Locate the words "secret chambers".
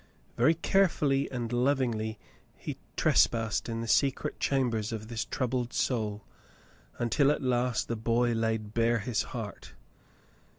3.87-4.91